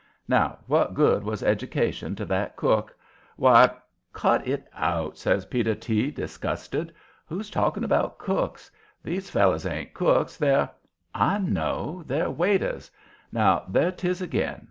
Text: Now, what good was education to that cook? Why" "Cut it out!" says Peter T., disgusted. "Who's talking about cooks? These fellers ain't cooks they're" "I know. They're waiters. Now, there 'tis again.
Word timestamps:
Now, 0.27 0.57
what 0.65 0.95
good 0.95 1.23
was 1.23 1.43
education 1.43 2.15
to 2.15 2.25
that 2.25 2.55
cook? 2.55 2.97
Why" 3.35 3.69
"Cut 4.13 4.47
it 4.47 4.67
out!" 4.73 5.15
says 5.15 5.45
Peter 5.45 5.75
T., 5.75 6.09
disgusted. 6.09 6.91
"Who's 7.27 7.51
talking 7.51 7.83
about 7.83 8.17
cooks? 8.17 8.71
These 9.03 9.29
fellers 9.29 9.67
ain't 9.67 9.93
cooks 9.93 10.37
they're" 10.37 10.71
"I 11.13 11.37
know. 11.37 12.01
They're 12.07 12.31
waiters. 12.31 12.89
Now, 13.31 13.63
there 13.69 13.91
'tis 13.91 14.23
again. 14.23 14.59